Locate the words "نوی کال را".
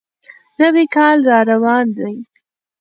0.59-1.39